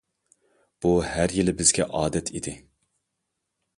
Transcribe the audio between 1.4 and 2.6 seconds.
بىزگە ئادەت ئىدى.